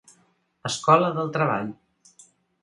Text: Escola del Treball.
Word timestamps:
Escola 0.69 1.11
del 1.19 1.29
Treball. 1.37 1.71